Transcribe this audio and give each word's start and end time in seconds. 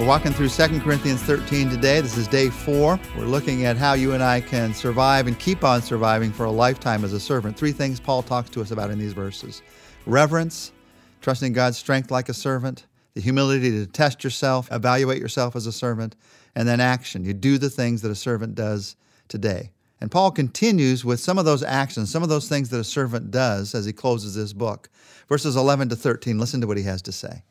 We're 0.00 0.06
walking 0.06 0.32
through 0.32 0.48
2 0.48 0.80
Corinthians 0.80 1.22
13 1.24 1.68
today. 1.68 2.00
This 2.00 2.16
is 2.16 2.26
day 2.26 2.48
four. 2.48 2.98
We're 3.18 3.26
looking 3.26 3.66
at 3.66 3.76
how 3.76 3.92
you 3.92 4.14
and 4.14 4.22
I 4.22 4.40
can 4.40 4.72
survive 4.72 5.26
and 5.26 5.38
keep 5.38 5.62
on 5.62 5.82
surviving 5.82 6.32
for 6.32 6.46
a 6.46 6.50
lifetime 6.50 7.04
as 7.04 7.12
a 7.12 7.20
servant. 7.20 7.54
Three 7.54 7.72
things 7.72 8.00
Paul 8.00 8.22
talks 8.22 8.48
to 8.50 8.62
us 8.62 8.70
about 8.70 8.90
in 8.90 8.98
these 8.98 9.12
verses 9.12 9.60
reverence, 10.06 10.72
trusting 11.20 11.52
God's 11.52 11.76
strength 11.76 12.10
like 12.10 12.30
a 12.30 12.34
servant, 12.34 12.86
the 13.12 13.20
humility 13.20 13.70
to 13.72 13.86
test 13.86 14.24
yourself, 14.24 14.72
evaluate 14.72 15.18
yourself 15.18 15.54
as 15.54 15.66
a 15.66 15.72
servant, 15.72 16.16
and 16.54 16.66
then 16.66 16.80
action. 16.80 17.22
You 17.22 17.34
do 17.34 17.58
the 17.58 17.68
things 17.68 18.00
that 18.00 18.10
a 18.10 18.14
servant 18.14 18.54
does 18.54 18.96
today. 19.28 19.70
And 20.00 20.10
Paul 20.10 20.30
continues 20.30 21.04
with 21.04 21.20
some 21.20 21.36
of 21.36 21.44
those 21.44 21.62
actions, 21.62 22.10
some 22.10 22.22
of 22.22 22.30
those 22.30 22.48
things 22.48 22.70
that 22.70 22.80
a 22.80 22.84
servant 22.84 23.30
does 23.30 23.74
as 23.74 23.84
he 23.84 23.92
closes 23.92 24.34
this 24.34 24.54
book. 24.54 24.88
Verses 25.28 25.56
11 25.56 25.90
to 25.90 25.96
13, 25.96 26.38
listen 26.38 26.62
to 26.62 26.66
what 26.66 26.78
he 26.78 26.84
has 26.84 27.02
to 27.02 27.12
say. 27.12 27.42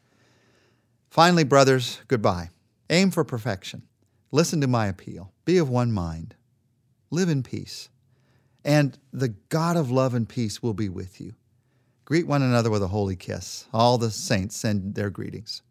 Finally, 1.10 1.44
brothers, 1.44 2.00
goodbye. 2.08 2.50
Aim 2.90 3.12
for 3.12 3.24
perfection. 3.24 3.84
Listen 4.32 4.62
to 4.62 4.68
my 4.68 4.88
appeal. 4.88 5.34
Be 5.46 5.58
of 5.58 5.70
one 5.70 5.92
mind. 5.92 6.36
Live 7.10 7.30
in 7.30 7.44
peace. 7.44 7.90
And 8.64 8.98
the 9.12 9.30
God 9.30 9.78
of 9.78 9.90
love 9.90 10.14
and 10.14 10.30
peace 10.30 10.62
will 10.62 10.74
be 10.74 10.90
with 10.90 11.20
you. 11.20 11.34
Greet 12.06 12.28
one 12.28 12.42
another 12.42 12.70
with 12.70 12.84
a 12.84 12.88
holy 12.88 13.16
kiss. 13.16 13.68
All 13.74 13.98
the 13.98 14.12
saints 14.12 14.56
send 14.56 14.96
their 14.96 15.10
greetings. 15.10 15.62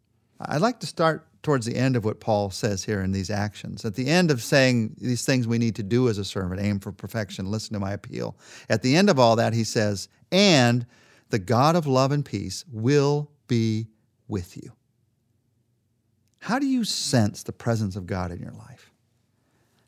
I'd 0.41 0.61
like 0.61 0.81
to 0.81 0.87
start 0.87 1.27
towards 1.43 1.67
the 1.67 1.77
end 1.77 1.97
of 1.97 2.05
what 2.05 2.21
Paul 2.21 2.51
says 2.51 2.85
here 2.85 3.01
in 3.01 3.13
these 3.13 3.31
actions. 3.31 3.85
At 3.85 3.95
the 3.95 4.09
end 4.09 4.31
of 4.31 4.43
saying 4.43 4.97
these 4.99 5.25
things 5.25 5.47
we 5.47 5.59
need 5.59 5.77
to 5.77 5.83
do 5.83 6.09
as 6.09 6.19
a 6.19 6.25
servant, 6.25 6.61
aim 6.61 6.81
for 6.81 6.93
perfection, 6.93 7.51
listen 7.51 7.75
to 7.75 7.81
my 7.81 7.93
appeal. 7.93 8.37
At 8.69 8.83
the 8.83 8.97
end 8.97 9.11
of 9.11 9.19
all 9.19 9.37
that, 9.37 9.53
he 9.53 9.65
says, 9.65 10.09
and 10.31 10.87
the 11.31 11.39
God 11.39 11.77
of 11.77 11.87
love 11.87 12.13
and 12.13 12.25
peace 12.25 12.65
will 12.71 13.31
be 13.47 13.89
with 14.29 14.57
you. 14.57 14.73
How 16.49 16.59
do 16.59 16.67
you 16.67 16.83
sense 16.83 17.43
the 17.43 17.53
presence 17.53 17.95
of 17.95 18.07
God 18.07 18.33
in 18.33 18.41
your 18.41 18.53
life? 18.53 18.91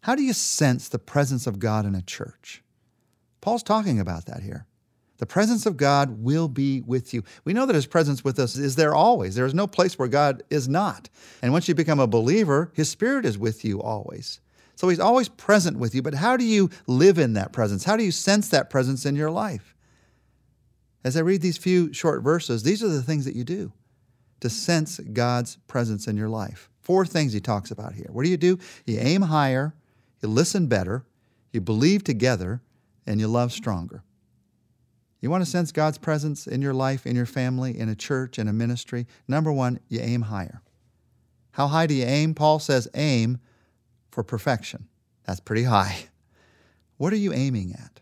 How 0.03 0.15
do 0.15 0.23
you 0.23 0.35
sense 0.35 0.91
the 0.91 0.99
presence 0.99 1.47
of 1.47 1.59
God 1.59 1.87
in 1.87 1.95
a 1.95 2.03
church? 2.03 2.63
Paul's 3.41 3.63
talking 3.63 3.99
about 3.99 4.27
that 4.27 4.43
here. 4.43 4.67
The 5.17 5.25
presence 5.25 5.65
of 5.65 5.79
God 5.79 6.23
will 6.23 6.49
be 6.49 6.83
with 6.83 7.15
you. 7.15 7.23
We 7.47 7.55
know 7.55 7.65
that 7.65 7.75
His 7.75 7.87
presence 7.87 8.23
with 8.23 8.39
us 8.39 8.57
is 8.57 8.77
there 8.77 8.95
always. 8.95 9.35
There 9.35 9.47
is 9.47 9.55
no 9.55 9.67
place 9.67 9.99
where 9.99 10.07
God 10.07 10.43
is 10.51 10.69
not. 10.69 11.09
And 11.41 11.51
once 11.51 11.67
you 11.67 11.75
become 11.75 11.99
a 11.99 12.07
believer, 12.07 12.71
His 12.75 12.91
Spirit 12.91 13.25
is 13.25 13.39
with 13.39 13.65
you 13.65 13.81
always. 13.81 14.41
So 14.75 14.91
He's 14.91 15.01
always 15.01 15.31
present 15.31 15.79
with 15.79 15.95
you. 15.95 16.03
But 16.03 16.13
how 16.13 16.37
do 16.37 16.45
you 16.45 16.69
live 16.87 17.19
in 17.19 17.33
that 17.33 17.55
presence? 17.55 17.85
How 17.85 17.97
do 17.97 18.05
you 18.05 18.13
sense 18.13 18.51
that 18.51 18.69
presence 18.69 19.07
in 19.07 19.17
your 19.17 19.31
life? 19.31 19.75
As 21.05 21.17
I 21.17 21.21
read 21.21 21.41
these 21.41 21.57
few 21.57 21.95
short 21.95 22.23
verses, 22.23 22.65
these 22.65 22.85
are 22.85 22.89
the 22.89 23.03
things 23.03 23.25
that 23.25 23.35
you 23.35 23.45
do 23.45 23.73
to 24.41 24.51
sense 24.51 24.99
God's 24.99 25.57
presence 25.67 26.07
in 26.07 26.17
your 26.17 26.29
life. 26.29 26.71
Four 26.81 27.07
things 27.07 27.33
he 27.33 27.41
talks 27.41 27.71
about 27.71 27.95
here. 27.95 28.09
What 28.11 28.25
do 28.25 28.31
you 28.31 28.37
do? 28.37 28.59
You 28.87 28.99
aim 28.99 29.23
higher, 29.23 29.75
you 30.23 30.29
listen 30.29 30.67
better, 30.67 31.05
you 31.53 31.61
believe 31.61 32.05
together, 32.05 32.61
and 33.07 33.21
you 33.21 33.29
love 33.29 33.53
stronger. 33.53 34.03
You 35.21 35.31
want 35.31 35.45
to 35.45 35.51
sense 35.51 35.71
God's 35.73 35.99
presence 35.99 36.47
in 36.47 36.63
your 36.63 36.73
life, 36.73 37.07
in 37.07 37.15
your 37.15 37.27
family, 37.27 37.79
in 37.79 37.89
a 37.89 37.95
church, 37.95 38.39
in 38.39 38.49
a 38.49 38.53
ministry? 38.53 39.07
Number 39.29 39.53
one, 39.53 39.81
you 39.89 40.01
aim 40.01 40.23
higher. 40.23 40.63
How 41.53 41.67
high 41.67 41.87
do 41.87 41.95
you 41.95 42.05
aim? 42.05 42.35
Paul 42.35 42.59
says 42.59 42.89
aim 42.95 43.39
for 44.11 44.23
perfection. 44.23 44.89
That's 45.25 45.41
pretty 45.41 45.65
high. 45.65 46.05
What 46.97 47.15
are 47.15 47.17
you 47.17 47.33
aiming 47.33 47.73
at? 47.73 48.01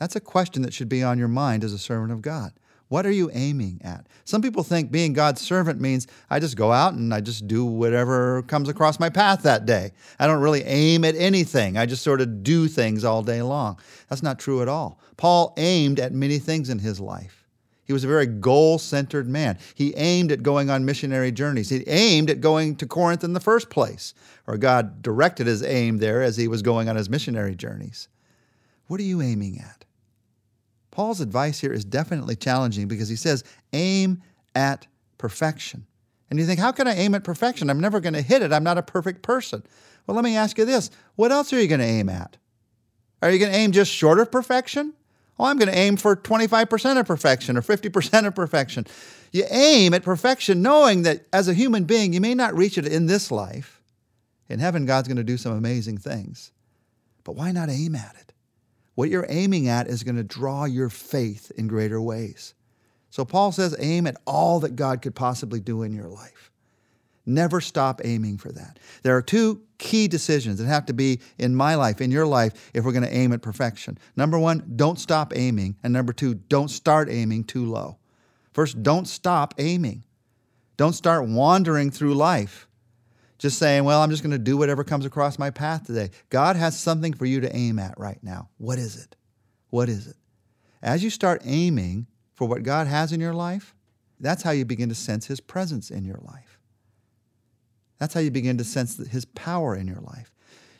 That's 0.00 0.16
a 0.16 0.20
question 0.20 0.62
that 0.62 0.74
should 0.74 0.88
be 0.88 1.04
on 1.04 1.16
your 1.16 1.28
mind 1.28 1.62
as 1.62 1.72
a 1.72 1.78
servant 1.78 2.10
of 2.10 2.22
God. 2.22 2.52
What 2.92 3.06
are 3.06 3.10
you 3.10 3.30
aiming 3.32 3.80
at? 3.82 4.06
Some 4.26 4.42
people 4.42 4.62
think 4.62 4.90
being 4.90 5.14
God's 5.14 5.40
servant 5.40 5.80
means 5.80 6.06
I 6.28 6.38
just 6.40 6.58
go 6.58 6.72
out 6.72 6.92
and 6.92 7.14
I 7.14 7.22
just 7.22 7.48
do 7.48 7.64
whatever 7.64 8.42
comes 8.42 8.68
across 8.68 9.00
my 9.00 9.08
path 9.08 9.44
that 9.44 9.64
day. 9.64 9.92
I 10.18 10.26
don't 10.26 10.42
really 10.42 10.62
aim 10.64 11.02
at 11.06 11.14
anything. 11.14 11.78
I 11.78 11.86
just 11.86 12.02
sort 12.02 12.20
of 12.20 12.42
do 12.42 12.68
things 12.68 13.02
all 13.02 13.22
day 13.22 13.40
long. 13.40 13.78
That's 14.10 14.22
not 14.22 14.38
true 14.38 14.60
at 14.60 14.68
all. 14.68 15.00
Paul 15.16 15.54
aimed 15.56 16.00
at 16.00 16.12
many 16.12 16.38
things 16.38 16.68
in 16.68 16.80
his 16.80 17.00
life. 17.00 17.48
He 17.86 17.94
was 17.94 18.04
a 18.04 18.08
very 18.08 18.26
goal 18.26 18.78
centered 18.78 19.26
man. 19.26 19.56
He 19.74 19.94
aimed 19.96 20.30
at 20.30 20.42
going 20.42 20.68
on 20.68 20.84
missionary 20.84 21.32
journeys. 21.32 21.70
He 21.70 21.82
aimed 21.86 22.28
at 22.28 22.42
going 22.42 22.76
to 22.76 22.86
Corinth 22.86 23.24
in 23.24 23.32
the 23.32 23.40
first 23.40 23.70
place, 23.70 24.12
or 24.46 24.58
God 24.58 25.00
directed 25.00 25.46
his 25.46 25.62
aim 25.62 25.96
there 25.96 26.20
as 26.20 26.36
he 26.36 26.46
was 26.46 26.60
going 26.60 26.90
on 26.90 26.96
his 26.96 27.08
missionary 27.08 27.54
journeys. 27.54 28.08
What 28.86 29.00
are 29.00 29.04
you 29.04 29.22
aiming 29.22 29.60
at? 29.60 29.86
Paul's 30.92 31.20
advice 31.20 31.58
here 31.58 31.72
is 31.72 31.84
definitely 31.84 32.36
challenging 32.36 32.86
because 32.86 33.08
he 33.08 33.16
says, 33.16 33.42
aim 33.72 34.22
at 34.54 34.86
perfection. 35.18 35.86
And 36.30 36.38
you 36.38 36.46
think, 36.46 36.60
how 36.60 36.70
can 36.70 36.86
I 36.86 36.94
aim 36.94 37.14
at 37.14 37.24
perfection? 37.24 37.68
I'm 37.68 37.80
never 37.80 37.98
going 37.98 38.14
to 38.14 38.22
hit 38.22 38.42
it. 38.42 38.52
I'm 38.52 38.62
not 38.62 38.78
a 38.78 38.82
perfect 38.82 39.22
person. 39.22 39.64
Well, 40.06 40.14
let 40.14 40.22
me 40.22 40.36
ask 40.36 40.56
you 40.56 40.64
this 40.64 40.90
what 41.16 41.32
else 41.32 41.52
are 41.52 41.60
you 41.60 41.66
going 41.66 41.80
to 41.80 41.86
aim 41.86 42.08
at? 42.08 42.36
Are 43.20 43.30
you 43.30 43.38
going 43.38 43.50
to 43.50 43.56
aim 43.56 43.72
just 43.72 43.90
short 43.90 44.20
of 44.20 44.30
perfection? 44.30 44.92
Oh, 45.38 45.44
I'm 45.46 45.56
going 45.58 45.70
to 45.70 45.76
aim 45.76 45.96
for 45.96 46.14
25% 46.14 47.00
of 47.00 47.06
perfection 47.06 47.56
or 47.56 47.62
50% 47.62 48.26
of 48.26 48.34
perfection. 48.34 48.86
You 49.32 49.44
aim 49.50 49.94
at 49.94 50.02
perfection 50.02 50.60
knowing 50.60 51.02
that 51.02 51.26
as 51.32 51.48
a 51.48 51.54
human 51.54 51.84
being, 51.84 52.12
you 52.12 52.20
may 52.20 52.34
not 52.34 52.54
reach 52.54 52.76
it 52.76 52.86
in 52.86 53.06
this 53.06 53.30
life. 53.30 53.80
In 54.48 54.58
heaven, 54.58 54.84
God's 54.84 55.08
going 55.08 55.16
to 55.16 55.24
do 55.24 55.38
some 55.38 55.52
amazing 55.52 55.98
things. 55.98 56.52
But 57.24 57.36
why 57.36 57.50
not 57.50 57.70
aim 57.70 57.94
at 57.94 58.14
it? 58.20 58.32
What 58.94 59.08
you're 59.08 59.26
aiming 59.28 59.68
at 59.68 59.86
is 59.86 60.02
going 60.02 60.16
to 60.16 60.22
draw 60.22 60.64
your 60.64 60.88
faith 60.88 61.50
in 61.56 61.66
greater 61.66 62.00
ways. 62.00 62.54
So 63.10 63.24
Paul 63.24 63.52
says, 63.52 63.76
aim 63.78 64.06
at 64.06 64.16
all 64.26 64.60
that 64.60 64.76
God 64.76 65.02
could 65.02 65.14
possibly 65.14 65.60
do 65.60 65.82
in 65.82 65.92
your 65.92 66.08
life. 66.08 66.50
Never 67.24 67.60
stop 67.60 68.00
aiming 68.04 68.38
for 68.38 68.50
that. 68.52 68.78
There 69.02 69.16
are 69.16 69.22
two 69.22 69.62
key 69.78 70.08
decisions 70.08 70.58
that 70.58 70.66
have 70.66 70.86
to 70.86 70.92
be 70.92 71.20
in 71.38 71.54
my 71.54 71.74
life, 71.74 72.00
in 72.00 72.10
your 72.10 72.26
life, 72.26 72.70
if 72.74 72.84
we're 72.84 72.92
going 72.92 73.04
to 73.04 73.14
aim 73.14 73.32
at 73.32 73.42
perfection. 73.42 73.98
Number 74.16 74.38
one, 74.38 74.72
don't 74.76 74.98
stop 74.98 75.32
aiming. 75.36 75.76
And 75.82 75.92
number 75.92 76.12
two, 76.12 76.34
don't 76.34 76.68
start 76.68 77.08
aiming 77.10 77.44
too 77.44 77.66
low. 77.66 77.98
First, 78.52 78.82
don't 78.82 79.06
stop 79.06 79.54
aiming. 79.58 80.02
Don't 80.76 80.94
start 80.94 81.28
wandering 81.28 81.90
through 81.90 82.14
life 82.14 82.66
just 83.42 83.58
saying, 83.58 83.82
well, 83.82 84.00
I'm 84.00 84.10
just 84.10 84.22
going 84.22 84.30
to 84.30 84.38
do 84.38 84.56
whatever 84.56 84.84
comes 84.84 85.04
across 85.04 85.36
my 85.36 85.50
path 85.50 85.84
today. 85.84 86.10
God 86.30 86.54
has 86.54 86.78
something 86.78 87.12
for 87.12 87.26
you 87.26 87.40
to 87.40 87.54
aim 87.54 87.80
at 87.80 87.98
right 87.98 88.20
now. 88.22 88.50
What 88.56 88.78
is 88.78 88.96
it? 88.96 89.16
What 89.70 89.88
is 89.88 90.06
it? 90.06 90.14
As 90.80 91.02
you 91.02 91.10
start 91.10 91.42
aiming 91.44 92.06
for 92.34 92.46
what 92.46 92.62
God 92.62 92.86
has 92.86 93.12
in 93.12 93.18
your 93.18 93.34
life, 93.34 93.74
that's 94.20 94.44
how 94.44 94.52
you 94.52 94.64
begin 94.64 94.88
to 94.90 94.94
sense 94.94 95.26
His 95.26 95.40
presence 95.40 95.90
in 95.90 96.04
your 96.04 96.20
life. 96.22 96.60
That's 97.98 98.14
how 98.14 98.20
you 98.20 98.30
begin 98.30 98.58
to 98.58 98.64
sense 98.64 98.96
His 99.08 99.24
power 99.24 99.74
in 99.74 99.88
your 99.88 100.00
life. 100.00 100.32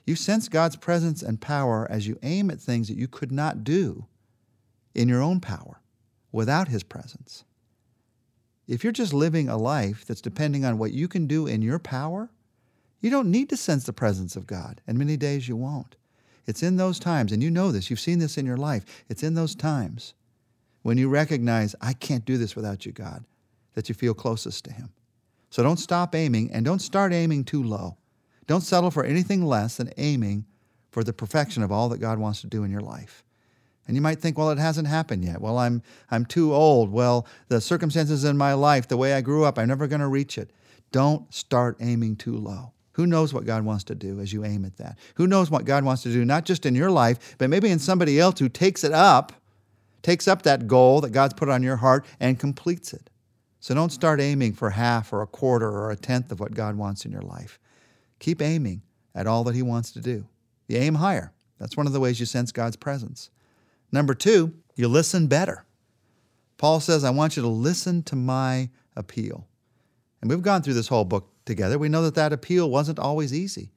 You 0.07 0.15
sense 0.15 0.49
God's 0.49 0.77
presence 0.77 1.21
and 1.21 1.41
power 1.41 1.89
as 1.91 2.07
you 2.07 2.17
aim 2.23 2.49
at 2.49 2.61
things 2.61 2.87
that 2.87 2.97
you 2.97 3.09
could 3.09 3.33
not 3.33 3.65
do 3.65 4.07
in 4.95 5.09
your 5.09 5.21
own 5.21 5.41
power 5.41 5.81
without 6.31 6.69
His 6.69 6.85
presence. 6.85 7.43
If 8.69 8.85
you're 8.85 8.93
just 8.93 9.13
living 9.13 9.49
a 9.49 9.57
life 9.57 10.05
that's 10.05 10.21
depending 10.21 10.65
on 10.65 10.79
what 10.79 10.93
you 10.93 11.09
can 11.09 11.27
do 11.27 11.49
in 11.49 11.61
your 11.61 11.81
power, 11.81 12.31
you 13.03 13.11
don't 13.11 13.31
need 13.31 13.51
to 13.51 13.57
sense 13.57 13.85
the 13.85 13.93
presence 13.93 14.37
of 14.37 14.47
God, 14.47 14.81
and 14.87 14.97
many 14.97 15.19
days 15.19 15.49
you 15.49 15.57
won't. 15.57 15.97
It's 16.47 16.63
in 16.63 16.77
those 16.77 16.99
times, 16.99 17.33
and 17.33 17.43
you 17.43 17.51
know 17.51 17.71
this, 17.71 17.91
you've 17.91 18.01
seen 18.01 18.19
this 18.19 18.39
in 18.39 18.47
your 18.47 18.57
life. 18.57 19.05
It's 19.09 19.23
in 19.23 19.35
those 19.35 19.55
times 19.55 20.15
when 20.83 20.99
you 20.99 21.09
recognize, 21.09 21.75
I 21.81 21.93
can't 21.93 22.25
do 22.25 22.39
this 22.39 22.57
without 22.57 22.87
you, 22.87 22.93
God, 22.93 23.25
that 23.75 23.89
you 23.89 23.95
feel 23.95 24.15
closest 24.15 24.65
to 24.65 24.73
Him. 24.73 24.91
So 25.51 25.63
don't 25.63 25.79
stop 25.79 26.15
aiming 26.15 26.51
and 26.53 26.65
don't 26.65 26.81
start 26.81 27.13
aiming 27.13 27.45
too 27.45 27.63
low. 27.63 27.99
Don't 28.47 28.63
settle 28.63 28.91
for 28.91 29.05
anything 29.05 29.45
less 29.45 29.77
than 29.77 29.93
aiming 29.97 30.47
for 30.91 31.05
the 31.05 31.13
perfection 31.13 31.63
of 31.63 31.71
all 31.71 31.89
that 31.91 32.01
God 32.01 32.19
wants 32.19 32.41
to 32.41 32.47
do 32.47 32.65
in 32.65 32.71
your 32.71 32.81
life. 32.81 33.25
And 33.87 33.97
you 33.97 34.03
might 34.03 34.21
think, 34.21 34.39
well, 34.39 34.51
it 34.51 34.59
hasn't 34.59 34.89
happened 34.89 35.25
yet. 35.25 35.41
Well, 35.41 35.59
I'm, 35.59 35.83
I'm 36.11 36.25
too 36.25 36.55
old. 36.55 36.91
Well, 36.91 37.27
the 37.49 37.61
circumstances 37.61 38.25
in 38.25 38.37
my 38.37 38.53
life, 38.53 38.89
the 38.89 38.97
way 38.97 39.15
I 39.15 39.21
grew 39.21 39.45
up, 39.45 39.59
I'm 39.59 39.69
never 39.69 39.87
going 39.87 40.01
to 40.01 40.09
reach 40.09 40.39
it. 40.39 40.53
Don't 40.93 41.33
start 41.33 41.77
aiming 41.81 42.17
too 42.17 42.37
low. 42.37 42.73
Who 42.93 43.07
knows 43.07 43.33
what 43.33 43.45
God 43.45 43.65
wants 43.65 43.85
to 43.85 43.95
do 43.95 44.21
as 44.21 44.33
you 44.33 44.45
aim 44.45 44.65
at 44.65 44.77
that? 44.77 44.99
Who 45.15 45.27
knows 45.27 45.51
what 45.51 45.65
God 45.65 45.85
wants 45.85 46.03
to 46.03 46.13
do, 46.13 46.25
not 46.25 46.45
just 46.45 46.67
in 46.67 46.75
your 46.75 46.91
life, 46.91 47.37
but 47.39 47.49
maybe 47.49 47.71
in 47.71 47.79
somebody 47.79 48.21
else 48.21 48.39
who 48.39 48.49
takes 48.49 48.85
it 48.85 48.93
up, 48.93 49.33
takes 50.03 50.29
up 50.29 50.43
that 50.43 50.67
goal 50.67 51.01
that 51.01 51.11
God's 51.11 51.35
put 51.35 51.49
on 51.49 51.63
your 51.63 51.77
heart 51.77 52.05
and 52.21 52.39
completes 52.39 52.93
it. 52.93 53.09
So 53.61 53.75
don't 53.75 53.93
start 53.93 54.21
aiming 54.21 54.55
for 54.55 54.71
half 54.71 55.13
or 55.13 55.23
a 55.23 55.27
quarter 55.27 55.71
or 55.71 55.91
a 55.91 55.97
tenth 55.97 56.33
of 56.33 56.41
what 56.41 56.53
God 56.53 56.77
wants 56.77 57.05
in 57.05 57.13
your 57.13 57.23
life. 57.23 57.59
Keep 58.19 58.43
aiming 58.43 58.83
at 59.15 59.27
all 59.27 59.45
that 59.45 59.55
He 59.55 59.63
wants 59.63 59.93
to 59.93 60.01
do. 60.01 60.27
You 60.69 60.79
aim 60.79 60.97
higher. 60.97 61.33
That's 61.59 61.77
one 61.77 61.87
of 61.87 61.93
the 61.93 62.01
ways 62.01 62.19
you 62.19 62.27
sense 62.27 62.51
God's 62.51 62.77
presence. 62.77 63.31
Number 63.93 64.15
two, 64.15 64.53
you 64.75 64.89
listen 64.89 65.29
better. 65.29 65.65
Paul 66.59 66.81
says, 66.81 67.05
I 67.05 67.11
want 67.11 67.37
you 67.37 67.43
to 67.43 67.49
listen 67.49 68.03
to 68.05 68.17
my 68.17 68.71
appeal. 68.97 69.47
And 70.21 70.31
we've 70.31 70.43
gone 70.43 70.63
through 70.63 70.75
this 70.75 70.89
whole 70.89 71.05
book 71.05 71.32
together, 71.45 71.79
we 71.79 71.89
know 71.89 72.03
that 72.03 72.15
that 72.15 72.33
appeal 72.33 72.71
wasn't 72.71 72.99
always 72.99 73.33
easy. 73.35 73.73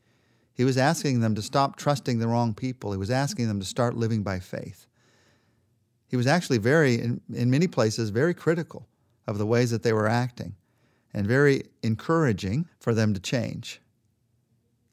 He 0.54 0.64
was 0.64 0.78
asking 0.78 1.20
them 1.20 1.36
to 1.36 1.42
stop 1.42 1.76
trusting 1.76 2.20
the 2.20 2.28
wrong 2.28 2.54
people. 2.54 2.92
He 2.92 2.98
was 2.98 3.12
asking 3.12 3.48
them 3.48 3.60
to 3.60 3.66
start 3.66 3.98
living 3.98 4.24
by 4.24 4.40
faith. 4.40 4.88
He 6.08 6.18
was 6.18 6.28
actually 6.28 6.60
very, 6.60 6.96
in, 6.96 7.22
in 7.34 7.50
many 7.50 7.68
places, 7.68 8.10
very 8.10 8.34
critical 8.34 8.88
of 9.28 9.38
the 9.38 9.46
ways 9.46 9.72
that 9.72 9.84
they 9.84 9.92
were 9.92 10.08
acting. 10.08 10.56
and 11.16 11.26
very 11.26 11.64
encouraging 11.82 12.68
for 12.78 12.94
them 12.94 13.14
to 13.14 13.22
change. 13.22 13.80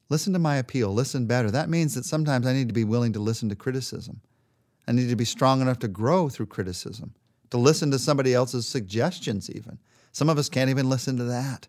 Listen 0.08 0.32
to 0.32 0.38
my 0.38 0.56
appeal, 0.56 0.94
listen 0.94 1.26
better. 1.26 1.50
That 1.50 1.68
means 1.68 1.94
that 1.94 2.04
sometimes 2.04 2.46
I 2.46 2.52
need 2.52 2.68
to 2.68 2.74
be 2.74 2.84
willing 2.84 3.12
to 3.14 3.18
listen 3.18 3.48
to 3.48 3.56
criticism. 3.56 4.20
I 4.86 4.92
need 4.92 5.08
to 5.08 5.16
be 5.16 5.24
strong 5.24 5.60
enough 5.60 5.80
to 5.80 5.88
grow 5.88 6.28
through 6.28 6.46
criticism, 6.46 7.14
to 7.50 7.58
listen 7.58 7.90
to 7.90 7.98
somebody 7.98 8.34
else's 8.34 8.68
suggestions, 8.68 9.50
even. 9.50 9.78
Some 10.12 10.28
of 10.28 10.38
us 10.38 10.48
can't 10.48 10.70
even 10.70 10.88
listen 10.88 11.16
to 11.16 11.24
that. 11.24 11.66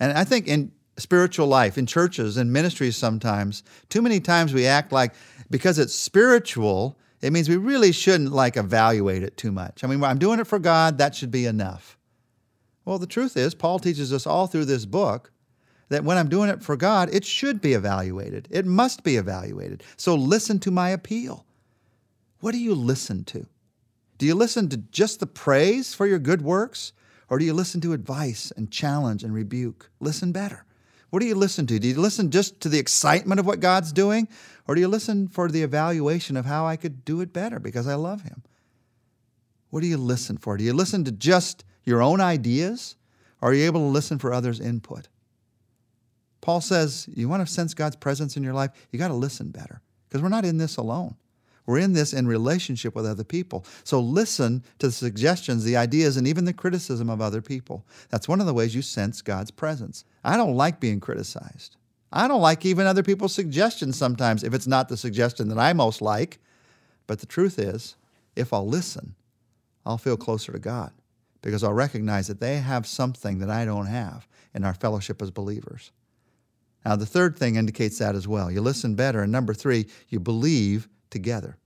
And 0.00 0.16
I 0.16 0.24
think 0.24 0.46
in 0.46 0.72
spiritual 0.96 1.46
life, 1.46 1.78
in 1.78 1.86
churches 1.86 2.36
and 2.36 2.52
ministries, 2.52 2.96
sometimes, 2.96 3.62
too 3.88 4.02
many 4.02 4.20
times 4.20 4.52
we 4.52 4.66
act 4.66 4.92
like 4.92 5.14
because 5.50 5.78
it's 5.78 5.94
spiritual, 5.94 6.98
it 7.20 7.32
means 7.32 7.48
we 7.48 7.56
really 7.56 7.92
shouldn't 7.92 8.32
like 8.32 8.56
evaluate 8.56 9.22
it 9.22 9.36
too 9.36 9.52
much. 9.52 9.82
I 9.82 9.86
mean, 9.86 10.02
I'm 10.02 10.18
doing 10.18 10.40
it 10.40 10.46
for 10.46 10.58
God, 10.58 10.98
that 10.98 11.14
should 11.14 11.30
be 11.30 11.46
enough. 11.46 11.96
Well, 12.84 12.98
the 12.98 13.06
truth 13.06 13.36
is, 13.36 13.54
Paul 13.54 13.78
teaches 13.78 14.12
us 14.12 14.26
all 14.26 14.46
through 14.46 14.64
this 14.64 14.86
book 14.86 15.32
that 15.88 16.04
when 16.04 16.18
I'm 16.18 16.28
doing 16.28 16.50
it 16.50 16.62
for 16.62 16.76
God, 16.76 17.08
it 17.12 17.24
should 17.24 17.60
be 17.60 17.72
evaluated. 17.72 18.48
It 18.50 18.66
must 18.66 19.02
be 19.02 19.16
evaluated. 19.16 19.82
So 19.96 20.14
listen 20.14 20.58
to 20.60 20.70
my 20.70 20.90
appeal. 20.90 21.44
What 22.40 22.52
do 22.52 22.58
you 22.58 22.74
listen 22.74 23.24
to? 23.24 23.46
Do 24.18 24.26
you 24.26 24.34
listen 24.34 24.68
to 24.68 24.76
just 24.76 25.20
the 25.20 25.26
praise 25.26 25.94
for 25.94 26.06
your 26.06 26.18
good 26.18 26.42
works? 26.42 26.92
Or 27.30 27.38
do 27.38 27.44
you 27.44 27.52
listen 27.52 27.80
to 27.82 27.92
advice 27.92 28.52
and 28.56 28.70
challenge 28.70 29.22
and 29.22 29.34
rebuke? 29.34 29.90
Listen 30.00 30.32
better. 30.32 30.64
What 31.10 31.20
do 31.20 31.26
you 31.26 31.34
listen 31.34 31.66
to? 31.66 31.78
Do 31.78 31.88
you 31.88 32.00
listen 32.00 32.30
just 32.30 32.60
to 32.60 32.68
the 32.68 32.78
excitement 32.78 33.40
of 33.40 33.46
what 33.46 33.60
God's 33.60 33.92
doing? 33.92 34.28
Or 34.66 34.74
do 34.74 34.80
you 34.80 34.88
listen 34.88 35.28
for 35.28 35.50
the 35.50 35.62
evaluation 35.62 36.36
of 36.36 36.44
how 36.44 36.66
I 36.66 36.76
could 36.76 37.04
do 37.04 37.20
it 37.20 37.32
better 37.32 37.58
because 37.58 37.86
I 37.86 37.94
love 37.94 38.22
Him? 38.22 38.42
What 39.70 39.80
do 39.80 39.86
you 39.86 39.96
listen 39.96 40.36
for? 40.36 40.56
Do 40.56 40.64
you 40.64 40.72
listen 40.72 41.04
to 41.04 41.12
just 41.12 41.64
your 41.84 42.02
own 42.02 42.20
ideas? 42.20 42.96
Or 43.40 43.50
are 43.50 43.54
you 43.54 43.64
able 43.66 43.80
to 43.80 43.86
listen 43.86 44.18
for 44.18 44.32
others' 44.32 44.60
input? 44.60 45.08
Paul 46.40 46.60
says, 46.60 47.08
you 47.14 47.28
want 47.28 47.46
to 47.46 47.52
sense 47.52 47.74
God's 47.74 47.96
presence 47.96 48.36
in 48.36 48.42
your 48.42 48.54
life? 48.54 48.70
You 48.90 48.98
got 48.98 49.08
to 49.08 49.14
listen 49.14 49.50
better 49.50 49.80
because 50.08 50.22
we're 50.22 50.28
not 50.28 50.44
in 50.44 50.58
this 50.58 50.76
alone. 50.76 51.16
We're 51.68 51.80
in 51.80 51.92
this 51.92 52.14
in 52.14 52.26
relationship 52.26 52.94
with 52.94 53.04
other 53.04 53.24
people. 53.24 53.66
So 53.84 54.00
listen 54.00 54.64
to 54.78 54.86
the 54.86 54.92
suggestions, 54.92 55.64
the 55.64 55.76
ideas, 55.76 56.16
and 56.16 56.26
even 56.26 56.46
the 56.46 56.54
criticism 56.54 57.10
of 57.10 57.20
other 57.20 57.42
people. 57.42 57.84
That's 58.08 58.26
one 58.26 58.40
of 58.40 58.46
the 58.46 58.54
ways 58.54 58.74
you 58.74 58.80
sense 58.80 59.20
God's 59.20 59.50
presence. 59.50 60.06
I 60.24 60.38
don't 60.38 60.54
like 60.54 60.80
being 60.80 60.98
criticized. 60.98 61.76
I 62.10 62.26
don't 62.26 62.40
like 62.40 62.64
even 62.64 62.86
other 62.86 63.02
people's 63.02 63.34
suggestions 63.34 63.98
sometimes 63.98 64.44
if 64.44 64.54
it's 64.54 64.66
not 64.66 64.88
the 64.88 64.96
suggestion 64.96 65.50
that 65.50 65.58
I 65.58 65.74
most 65.74 66.00
like. 66.00 66.38
But 67.06 67.18
the 67.18 67.26
truth 67.26 67.58
is, 67.58 67.96
if 68.34 68.54
I'll 68.54 68.66
listen, 68.66 69.14
I'll 69.84 69.98
feel 69.98 70.16
closer 70.16 70.52
to 70.52 70.58
God 70.58 70.92
because 71.42 71.62
I'll 71.62 71.74
recognize 71.74 72.28
that 72.28 72.40
they 72.40 72.56
have 72.56 72.86
something 72.86 73.40
that 73.40 73.50
I 73.50 73.66
don't 73.66 73.88
have 73.88 74.26
in 74.54 74.64
our 74.64 74.72
fellowship 74.72 75.20
as 75.20 75.30
believers. 75.30 75.92
Now, 76.86 76.96
the 76.96 77.04
third 77.04 77.36
thing 77.36 77.56
indicates 77.56 77.98
that 77.98 78.14
as 78.14 78.26
well. 78.26 78.50
You 78.50 78.62
listen 78.62 78.94
better. 78.94 79.20
And 79.20 79.30
number 79.30 79.52
three, 79.52 79.88
you 80.08 80.18
believe 80.18 80.88
together. 81.10 81.56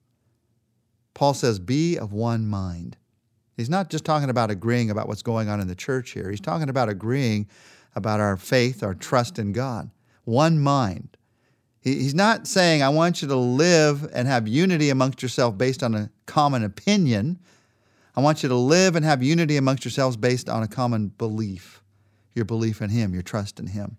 Paul 1.14 1.34
says, 1.34 1.58
Be 1.58 1.96
of 1.96 2.12
one 2.12 2.46
mind. 2.46 2.96
He's 3.56 3.70
not 3.70 3.90
just 3.90 4.04
talking 4.04 4.30
about 4.30 4.50
agreeing 4.50 4.90
about 4.90 5.08
what's 5.08 5.22
going 5.22 5.48
on 5.48 5.60
in 5.60 5.68
the 5.68 5.74
church 5.74 6.10
here. 6.10 6.30
He's 6.30 6.40
talking 6.40 6.68
about 6.68 6.88
agreeing 6.88 7.48
about 7.94 8.20
our 8.20 8.36
faith, 8.36 8.82
our 8.82 8.94
trust 8.94 9.38
in 9.38 9.52
God. 9.52 9.90
One 10.24 10.58
mind. 10.58 11.16
He's 11.80 12.14
not 12.14 12.46
saying, 12.46 12.82
I 12.82 12.90
want 12.90 13.22
you 13.22 13.28
to 13.28 13.36
live 13.36 14.08
and 14.14 14.28
have 14.28 14.46
unity 14.46 14.88
amongst 14.90 15.20
yourself 15.20 15.58
based 15.58 15.82
on 15.82 15.94
a 15.94 16.10
common 16.26 16.62
opinion. 16.62 17.40
I 18.14 18.20
want 18.20 18.42
you 18.42 18.48
to 18.48 18.54
live 18.54 18.94
and 18.94 19.04
have 19.04 19.22
unity 19.22 19.56
amongst 19.56 19.84
yourselves 19.84 20.16
based 20.16 20.48
on 20.48 20.62
a 20.62 20.68
common 20.68 21.08
belief, 21.08 21.82
your 22.34 22.44
belief 22.44 22.80
in 22.80 22.90
Him, 22.90 23.12
your 23.12 23.22
trust 23.22 23.58
in 23.58 23.66
Him. 23.66 23.98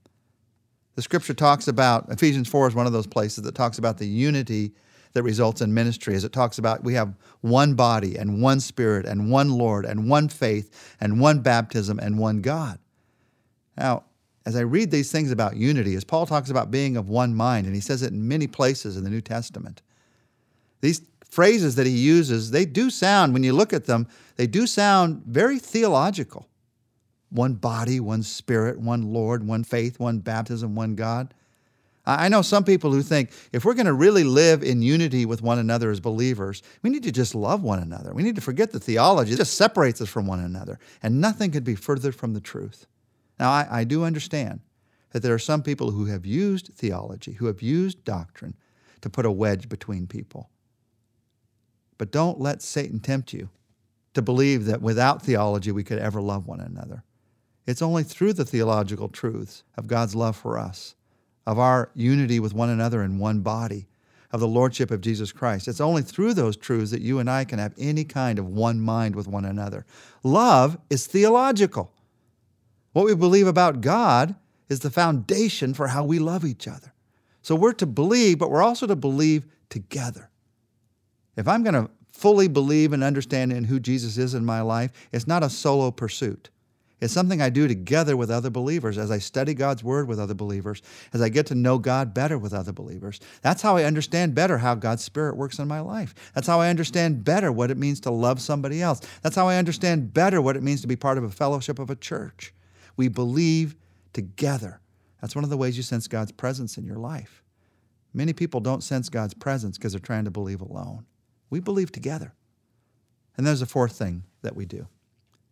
The 0.96 1.02
scripture 1.02 1.34
talks 1.34 1.68
about, 1.68 2.10
Ephesians 2.10 2.48
4 2.48 2.70
is 2.70 2.76
one 2.76 2.88
of 2.88 2.94
those 2.94 3.08
places 3.08 3.44
that 3.44 3.56
talks 3.56 3.78
about 3.80 3.98
the 3.98 4.08
unity 4.08 4.74
that 5.14 5.24
results 5.24 5.62
in 5.62 5.74
ministry 5.74 6.16
as 6.16 6.24
it 6.24 6.34
talks 6.34 6.58
about 6.58 6.84
we 6.84 6.96
have 6.96 7.14
one 7.42 7.76
body 7.76 8.18
and 8.18 8.42
one 8.42 8.60
spirit 8.60 9.06
and 9.06 9.32
one 9.32 9.52
Lord 9.58 9.86
and 9.86 10.10
one 10.10 10.28
faith 10.28 10.96
and 11.00 11.20
one 11.20 11.40
baptism 11.40 12.00
and 12.00 12.18
one 12.18 12.42
God. 12.42 12.80
Now, 13.78 14.04
as 14.46 14.56
I 14.56 14.62
read 14.62 14.92
these 14.92 15.12
things 15.12 15.32
about 15.32 15.56
unity, 15.56 15.96
as 15.96 16.04
Paul 16.04 16.26
talks 16.26 16.50
about 16.50 16.72
being 16.72 16.98
of 16.98 17.10
one 17.10 17.34
mind, 17.34 17.66
and 17.66 17.76
he 17.76 17.82
says 17.82 18.02
it 18.02 18.12
in 18.12 18.28
many 18.28 18.48
places 18.48 18.98
in 18.98 19.04
the 19.04 19.10
New 19.10 19.22
Testament, 19.22 19.82
these 20.82 21.02
phrases 21.30 21.76
that 21.76 21.88
he 21.88 21.94
uses, 21.94 22.52
they 22.52 22.66
do 22.66 22.90
sound, 22.90 23.34
when 23.34 23.44
you 23.44 23.54
look 23.54 23.72
at 23.72 23.86
them, 23.86 24.08
they 24.36 24.48
do 24.48 24.68
sound 24.68 25.24
very 25.26 25.60
theological. 25.60 26.50
One 27.30 27.54
body, 27.54 28.00
one 28.00 28.22
spirit, 28.22 28.80
one 28.80 29.14
Lord, 29.14 29.48
one 29.48 29.64
faith, 29.64 30.00
one 30.00 30.20
baptism, 30.20 30.76
one 30.76 30.96
God. 30.96 31.34
I 32.06 32.28
know 32.28 32.42
some 32.42 32.66
people 32.66 32.92
who 32.92 33.02
think 33.02 33.32
if 33.54 33.64
we're 33.64 33.76
going 33.76 33.86
to 33.86 33.94
really 33.94 34.26
live 34.26 34.62
in 34.62 34.82
unity 34.82 35.26
with 35.26 35.42
one 35.42 35.58
another 35.58 35.90
as 35.90 36.02
believers, 36.02 36.62
we 36.82 36.90
need 36.90 37.04
to 37.04 37.14
just 37.14 37.34
love 37.34 37.64
one 37.64 37.80
another. 37.80 38.14
We 38.14 38.24
need 38.24 38.36
to 38.36 38.42
forget 38.42 38.72
the 38.72 38.80
theology. 38.80 39.32
It 39.32 39.38
just 39.38 39.56
separates 39.56 40.02
us 40.02 40.10
from 40.10 40.28
one 40.28 40.42
another. 40.42 40.80
And 41.02 41.22
nothing 41.22 41.52
could 41.52 41.64
be 41.64 41.76
further 41.76 42.12
from 42.12 42.34
the 42.34 42.42
truth. 42.42 42.88
Now, 43.40 43.52
I, 43.52 43.68
I 43.72 43.84
do 43.86 44.04
understand 44.04 44.60
that 45.12 45.24
there 45.24 45.34
are 45.34 45.40
some 45.40 45.64
people 45.64 45.92
who 45.92 46.06
have 46.06 46.26
used 46.26 46.74
theology, 46.76 47.34
who 47.34 47.46
have 47.46 47.62
used 47.62 48.04
doctrine 48.04 48.56
to 49.00 49.10
put 49.10 49.26
a 49.26 49.32
wedge 49.32 49.70
between 49.70 50.06
people. 50.06 50.50
But 51.98 52.12
don't 52.12 52.40
let 52.40 52.62
Satan 52.62 53.00
tempt 53.00 53.32
you 53.32 53.50
to 54.14 54.22
believe 54.22 54.66
that 54.66 54.82
without 54.82 55.22
theology 55.22 55.72
we 55.72 55.84
could 55.84 56.00
ever 56.00 56.22
love 56.22 56.48
one 56.48 56.60
another. 56.60 57.04
It's 57.66 57.82
only 57.82 58.04
through 58.04 58.34
the 58.34 58.46
theological 58.46 59.08
truths 59.08 59.64
of 59.78 59.88
God's 59.88 60.16
love 60.16 60.36
for 60.36 60.58
us 60.60 60.96
of 61.46 61.60
our 61.60 61.92
unity 61.94 62.40
with 62.40 62.54
one 62.54 62.70
another 62.70 63.04
in 63.04 63.20
one 63.20 63.42
body, 63.42 63.88
of 64.34 64.40
the 64.40 64.48
Lordship 64.48 64.90
of 64.90 65.00
Jesus 65.00 65.32
Christ. 65.32 65.68
It's 65.68 65.80
only 65.80 66.02
through 66.02 66.34
those 66.34 66.58
truths 66.58 66.90
that 66.90 67.02
you 67.02 67.20
and 67.20 67.30
I 67.30 67.46
can 67.46 67.60
have 67.60 67.76
any 67.78 68.04
kind 68.04 68.40
of 68.40 68.48
one 68.48 68.80
mind 68.80 69.16
with 69.16 69.28
one 69.28 69.46
another. 69.46 69.86
Love 70.24 70.78
is 70.90 71.06
theological. 71.06 71.94
What 72.94 73.06
we 73.06 73.14
believe 73.14 73.46
about 73.46 73.82
God 73.82 74.36
is 74.70 74.80
the 74.80 74.90
foundation 74.90 75.76
for 75.76 75.88
how 75.88 76.04
we 76.04 76.18
love 76.18 76.44
each 76.44 76.68
other. 76.68 76.94
So 77.44 77.56
we're 77.56 77.74
to 77.74 77.86
believe, 77.86 78.40
but 78.40 78.50
we're 78.50 78.64
also 78.64 78.88
to 78.88 78.96
believe 78.96 79.46
together. 79.70 80.32
If 81.38 81.48
I'm 81.48 81.62
going 81.62 81.76
to 81.76 81.92
fully 82.12 82.48
believe 82.48 82.92
and 82.92 83.04
understand 83.04 83.54
in 83.54 83.66
who 83.66 83.80
Jesus 83.80 84.18
is 84.18 84.34
in 84.34 84.46
my 84.46 84.62
life, 84.62 84.92
it's 85.12 85.28
not 85.28 85.44
a 85.44 85.50
solo 85.50 85.92
pursuit. 85.92 86.50
It's 87.04 87.12
something 87.12 87.42
I 87.42 87.50
do 87.50 87.68
together 87.68 88.16
with 88.16 88.32
other 88.32 88.50
believers 88.50 88.98
as 88.98 89.12
I 89.12 89.18
study 89.18 89.54
God's 89.54 89.84
Word 89.84 90.08
with 90.08 90.22
other 90.22 90.34
believers, 90.34 90.82
as 91.12 91.22
I 91.22 91.28
get 91.28 91.46
to 91.48 91.56
know 91.56 91.78
God 91.78 92.14
better 92.14 92.38
with 92.38 92.54
other 92.54 92.72
believers. 92.72 93.20
That's 93.42 93.62
how 93.62 93.76
I 93.76 93.84
understand 93.84 94.34
better 94.34 94.58
how 94.58 94.76
God's 94.76 95.04
Spirit 95.04 95.36
works 95.36 95.60
in 95.60 95.68
my 95.68 95.82
life. 95.82 96.16
That's 96.34 96.48
how 96.48 96.62
I 96.62 96.70
understand 96.70 97.26
better 97.26 97.52
what 97.52 97.72
it 97.72 97.78
means 97.78 98.00
to 98.02 98.12
love 98.12 98.40
somebody 98.40 98.82
else. 98.82 99.02
That's 99.22 99.36
how 99.36 99.50
I 99.50 99.58
understand 99.58 100.14
better 100.14 100.42
what 100.42 100.56
it 100.56 100.64
means 100.64 100.80
to 100.80 100.88
be 100.88 100.96
part 100.96 101.18
of 101.18 101.26
a 101.26 101.30
fellowship 101.30 101.78
of 101.78 101.90
a 101.90 101.96
church. 101.98 102.54
We 102.96 103.10
believe 103.10 103.76
together. 104.14 104.80
That's 105.20 105.36
one 105.36 105.44
of 105.44 105.50
the 105.50 105.58
ways 105.58 105.76
you 105.76 105.84
sense 105.84 106.08
God's 106.08 106.32
presence 106.32 106.78
in 106.78 106.86
your 106.86 107.00
life. 107.00 107.44
Many 108.14 108.32
people 108.32 108.62
don't 108.62 108.82
sense 108.82 109.10
God's 109.10 109.34
presence 109.34 109.78
because 109.78 109.92
they're 109.92 110.00
trying 110.00 110.24
to 110.24 110.32
believe 110.32 110.62
alone. 110.62 111.06
We 111.50 111.60
believe 111.60 111.92
together. 111.92 112.34
And 113.36 113.46
there's 113.46 113.62
a 113.62 113.66
fourth 113.66 113.98
thing 113.98 114.24
that 114.42 114.56
we 114.56 114.66
do 114.66 114.88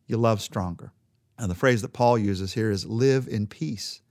you 0.08 0.16
love 0.16 0.40
stronger. 0.40 0.94
And 1.42 1.50
the 1.50 1.56
phrase 1.56 1.82
that 1.82 1.92
Paul 1.92 2.20
uses 2.20 2.54
here 2.54 2.70
is 2.70 2.86
live 2.86 3.28
in 3.28 3.48
peace. 3.48 4.02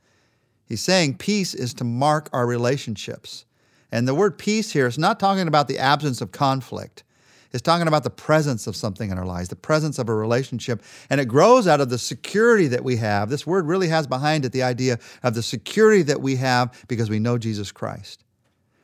He's 0.66 0.80
saying 0.82 1.18
peace 1.18 1.54
is 1.54 1.72
to 1.74 1.84
mark 1.84 2.28
our 2.32 2.44
relationships. 2.44 3.44
And 3.92 4.08
the 4.08 4.16
word 4.16 4.36
peace 4.36 4.72
here 4.72 4.88
is 4.88 4.98
not 4.98 5.20
talking 5.20 5.46
about 5.46 5.68
the 5.68 5.78
absence 5.78 6.20
of 6.20 6.32
conflict. 6.32 7.04
It's 7.52 7.62
talking 7.62 7.86
about 7.86 8.02
the 8.02 8.10
presence 8.10 8.66
of 8.66 8.74
something 8.74 9.12
in 9.12 9.18
our 9.18 9.24
lives, 9.24 9.48
the 9.48 9.54
presence 9.54 10.00
of 10.00 10.08
a 10.08 10.14
relationship. 10.14 10.82
And 11.08 11.20
it 11.20 11.26
grows 11.26 11.68
out 11.68 11.80
of 11.80 11.88
the 11.88 11.98
security 11.98 12.66
that 12.66 12.82
we 12.82 12.96
have. 12.96 13.30
This 13.30 13.46
word 13.46 13.66
really 13.66 13.88
has 13.88 14.08
behind 14.08 14.44
it 14.44 14.50
the 14.50 14.64
idea 14.64 14.98
of 15.22 15.34
the 15.34 15.42
security 15.42 16.02
that 16.02 16.20
we 16.20 16.34
have 16.34 16.84
because 16.88 17.08
we 17.08 17.20
know 17.20 17.38
Jesus 17.38 17.70
Christ. 17.70 18.24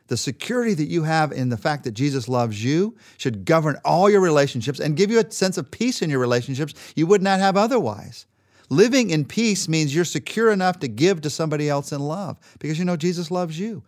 The 0.07 0.17
security 0.17 0.75
that 0.75 0.87
you 0.87 1.03
have 1.03 1.33
in 1.33 1.49
the 1.49 1.57
fact 1.57 1.83
that 1.83 1.95
Jesus 1.95 2.29
loves 2.29 2.63
you 2.63 2.97
should 3.17 3.45
govern 3.45 3.77
all 3.85 4.09
your 4.09 4.21
relationships 4.21 4.79
and 4.79 4.97
give 4.97 5.11
you 5.11 5.19
a 5.19 5.29
sense 5.33 5.59
of 5.59 5.73
peace 5.73 6.01
in 6.01 6.11
your 6.11 6.21
relationships 6.21 6.75
you 6.95 7.09
would 7.09 7.23
not 7.23 7.41
have 7.41 7.57
otherwise. 7.57 8.27
Living 8.69 9.11
in 9.11 9.25
peace 9.25 9.69
means 9.69 9.95
you're 9.95 10.05
secure 10.05 10.51
enough 10.51 10.81
to 10.81 10.89
give 10.89 11.21
to 11.21 11.31
somebody 11.31 11.69
else 11.69 11.93
in 11.93 12.01
love 12.01 12.39
because 12.59 12.79
you 12.79 12.85
know 12.85 12.97
Jesus 12.97 13.31
loves 13.31 13.59
you. 13.59 13.83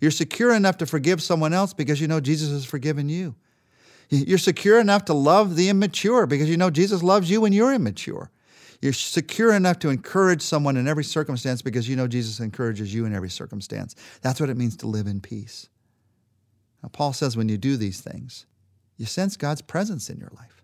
You're 0.00 0.10
secure 0.10 0.52
enough 0.54 0.78
to 0.78 0.86
forgive 0.86 1.22
someone 1.22 1.52
else 1.52 1.72
because 1.72 2.00
you 2.00 2.08
know 2.08 2.20
Jesus 2.20 2.50
has 2.50 2.64
forgiven 2.64 3.08
you. 3.08 3.34
You're 4.08 4.38
secure 4.38 4.80
enough 4.80 5.06
to 5.06 5.14
love 5.14 5.56
the 5.56 5.68
immature 5.68 6.26
because 6.26 6.48
you 6.48 6.56
know 6.56 6.70
Jesus 6.70 7.02
loves 7.02 7.30
you 7.30 7.40
when 7.40 7.52
you're 7.52 7.72
immature. 7.72 8.30
You're 8.82 8.92
secure 8.92 9.52
enough 9.52 9.78
to 9.80 9.88
encourage 9.88 10.42
someone 10.42 10.76
in 10.76 10.86
every 10.86 11.04
circumstance 11.04 11.62
because 11.62 11.88
you 11.88 11.96
know 11.96 12.06
Jesus 12.06 12.40
encourages 12.40 12.92
you 12.92 13.04
in 13.04 13.14
every 13.14 13.30
circumstance. 13.30 13.96
That's 14.22 14.40
what 14.40 14.50
it 14.50 14.56
means 14.56 14.76
to 14.78 14.86
live 14.86 15.06
in 15.06 15.20
peace. 15.20 15.68
Now, 16.82 16.90
Paul 16.90 17.12
says 17.12 17.36
when 17.36 17.48
you 17.48 17.58
do 17.58 17.76
these 17.76 18.00
things, 18.00 18.46
you 18.96 19.06
sense 19.06 19.36
God's 19.36 19.62
presence 19.62 20.10
in 20.10 20.18
your 20.18 20.30
life. 20.36 20.55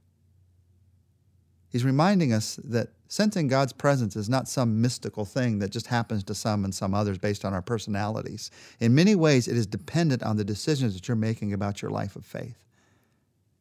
He's 1.72 1.84
reminding 1.86 2.34
us 2.34 2.56
that 2.64 2.90
sensing 3.08 3.48
God's 3.48 3.72
presence 3.72 4.14
is 4.14 4.28
not 4.28 4.46
some 4.46 4.82
mystical 4.82 5.24
thing 5.24 5.58
that 5.60 5.70
just 5.70 5.86
happens 5.86 6.22
to 6.24 6.34
some 6.34 6.64
and 6.64 6.74
some 6.74 6.92
others 6.92 7.16
based 7.16 7.46
on 7.46 7.54
our 7.54 7.62
personalities. 7.62 8.50
In 8.78 8.94
many 8.94 9.14
ways, 9.14 9.48
it 9.48 9.56
is 9.56 9.66
dependent 9.66 10.22
on 10.22 10.36
the 10.36 10.44
decisions 10.44 10.92
that 10.92 11.08
you're 11.08 11.16
making 11.16 11.54
about 11.54 11.80
your 11.80 11.90
life 11.90 12.14
of 12.14 12.26
faith. 12.26 12.62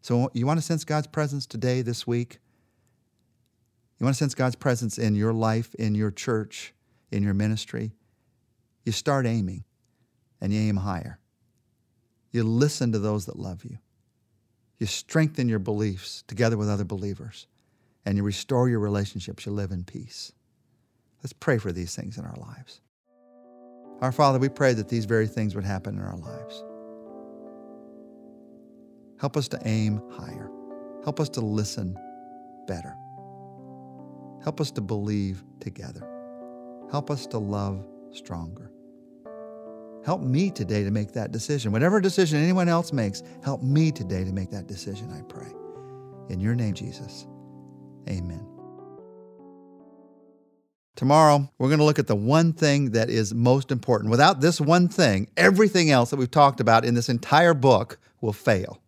So, 0.01 0.29
you 0.33 0.45
want 0.45 0.59
to 0.59 0.65
sense 0.65 0.83
God's 0.83 1.07
presence 1.07 1.45
today, 1.45 1.81
this 1.81 2.05
week? 2.05 2.39
You 3.97 4.03
want 4.03 4.15
to 4.15 4.19
sense 4.19 4.35
God's 4.35 4.55
presence 4.55 4.97
in 4.97 5.15
your 5.15 5.31
life, 5.31 5.73
in 5.75 5.95
your 5.95 6.11
church, 6.11 6.73
in 7.11 7.23
your 7.23 7.33
ministry? 7.33 7.93
You 8.83 8.91
start 8.91 9.25
aiming 9.25 9.63
and 10.41 10.51
you 10.51 10.59
aim 10.59 10.77
higher. 10.77 11.19
You 12.31 12.43
listen 12.43 12.91
to 12.91 12.99
those 12.99 13.25
that 13.27 13.39
love 13.39 13.63
you. 13.63 13.77
You 14.79 14.87
strengthen 14.87 15.47
your 15.47 15.59
beliefs 15.59 16.23
together 16.27 16.57
with 16.57 16.69
other 16.69 16.83
believers 16.83 17.47
and 18.05 18.17
you 18.17 18.23
restore 18.23 18.69
your 18.69 18.79
relationships, 18.79 19.45
you 19.45 19.51
live 19.51 19.71
in 19.71 19.83
peace. 19.83 20.31
Let's 21.23 21.33
pray 21.33 21.57
for 21.57 21.71
these 21.71 21.95
things 21.95 22.17
in 22.17 22.25
our 22.25 22.35
lives. 22.37 22.81
Our 24.01 24.11
Father, 24.11 24.39
we 24.39 24.49
pray 24.49 24.73
that 24.73 24.89
these 24.89 25.05
very 25.05 25.27
things 25.27 25.53
would 25.53 25.63
happen 25.63 25.95
in 25.95 26.01
our 26.01 26.17
lives. 26.17 26.63
Help 29.19 29.37
us 29.37 29.47
to 29.49 29.59
aim 29.65 30.01
higher. 30.11 30.49
Help 31.03 31.19
us 31.19 31.29
to 31.29 31.41
listen 31.41 31.95
better. 32.67 32.95
Help 34.43 34.59
us 34.59 34.71
to 34.71 34.81
believe 34.81 35.43
together. 35.59 36.07
Help 36.89 37.11
us 37.11 37.27
to 37.27 37.37
love 37.37 37.85
stronger. 38.11 38.71
Help 40.03 40.21
me 40.21 40.49
today 40.49 40.83
to 40.83 40.89
make 40.89 41.11
that 41.11 41.31
decision. 41.31 41.71
Whatever 41.71 42.01
decision 42.01 42.39
anyone 42.39 42.67
else 42.67 42.91
makes, 42.91 43.21
help 43.43 43.61
me 43.61 43.91
today 43.91 44.23
to 44.23 44.31
make 44.31 44.49
that 44.49 44.65
decision, 44.65 45.11
I 45.11 45.21
pray. 45.21 45.51
In 46.29 46.39
your 46.39 46.55
name, 46.55 46.73
Jesus. 46.73 47.27
Amen. 48.09 48.47
Tomorrow, 50.95 51.49
we're 51.57 51.69
going 51.69 51.79
to 51.79 51.85
look 51.85 51.99
at 51.99 52.07
the 52.07 52.15
one 52.15 52.53
thing 52.53 52.91
that 52.91 53.09
is 53.09 53.33
most 53.33 53.71
important. 53.71 54.11
Without 54.11 54.41
this 54.41 54.61
one 54.61 54.87
thing, 54.87 55.29
everything 55.35 55.89
else 55.89 56.11
that 56.11 56.17
we've 56.17 56.29
talked 56.29 56.59
about 56.59 56.85
in 56.85 56.93
this 56.93 57.09
entire 57.09 57.53
book 57.53 57.97
will 58.19 58.33
fail. 58.33 58.79